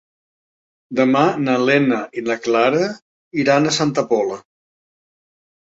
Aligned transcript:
Demà 0.99 1.21
na 1.47 1.57
Lena 1.65 1.99
i 2.19 2.25
na 2.29 2.39
Clara 2.47 2.89
iran 3.45 3.67
a 3.67 3.77
Santa 3.81 4.09
Pola. 4.17 4.43